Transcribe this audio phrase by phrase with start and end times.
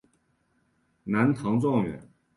[1.03, 2.09] 南唐状元。